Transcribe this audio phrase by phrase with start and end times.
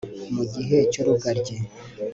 [0.33, 1.55] mu gihe cy'urugaryi